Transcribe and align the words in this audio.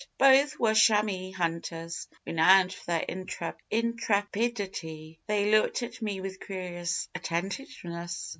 Both 0.17 0.57
were 0.57 0.73
chamois 0.73 1.31
hunters, 1.31 2.07
renowned 2.25 2.73
for 2.73 2.85
their 2.87 3.05
intrepidity. 3.69 5.19
They 5.27 5.51
looked 5.51 5.83
at 5.83 6.01
me 6.01 6.21
with 6.21 6.39
curious 6.39 7.07
attentiveness. 7.13 8.29